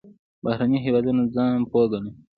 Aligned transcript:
بهرني 0.43 0.79
هېوادونه 0.85 1.23
ځان 1.35 1.59
پوه 1.69 1.85
ګڼي. 1.91 2.11